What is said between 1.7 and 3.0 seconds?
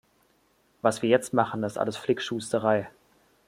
alles Flickschusterei.